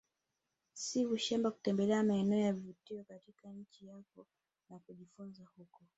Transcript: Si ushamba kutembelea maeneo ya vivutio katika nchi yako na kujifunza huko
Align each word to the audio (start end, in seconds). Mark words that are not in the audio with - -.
Si 0.81 0.99
ushamba 1.05 1.49
kutembelea 1.51 2.03
maeneo 2.03 2.39
ya 2.39 2.53
vivutio 2.53 3.03
katika 3.03 3.49
nchi 3.49 3.87
yako 3.87 4.27
na 4.69 4.79
kujifunza 4.79 5.43
huko 5.57 5.81